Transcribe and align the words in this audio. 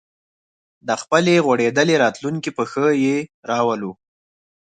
د 0.87 0.89
خپلې 1.01 1.33
غوړېدلې 1.45 1.95
راتلونکې 2.03 2.51
په 2.57 2.63
ښه 2.71 2.85
یې 3.03 3.17
راولو 3.49 3.91